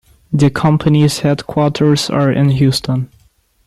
The 0.33 0.49
company's 0.49 1.19
headquarters 1.19 2.09
are 2.09 2.31
in 2.31 2.49
Houston. 2.49 3.11